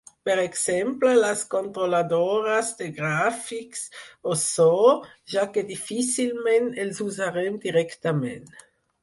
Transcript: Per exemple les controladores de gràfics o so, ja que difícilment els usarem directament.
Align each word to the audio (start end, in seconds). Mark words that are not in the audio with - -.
Per 0.27 0.35
exemple 0.43 1.09
les 1.17 1.43
controladores 1.51 2.71
de 2.79 2.87
gràfics 2.95 3.83
o 4.33 4.39
so, 4.45 4.67
ja 5.35 5.45
que 5.59 5.65
difícilment 5.69 6.73
els 6.87 7.05
usarem 7.11 7.63
directament. 7.69 8.53